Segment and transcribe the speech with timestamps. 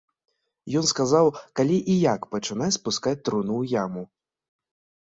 [0.81, 1.29] Ён сказаў,
[1.61, 4.03] калі і як пачынаць спускаць труну ў яму.